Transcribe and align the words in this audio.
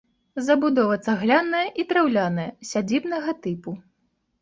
Забудова 0.45 0.95
цагляная 1.11 1.63
і 1.83 1.87
драўляная, 1.93 2.49
сядзібнага 2.73 3.41
тыпу. 3.47 3.81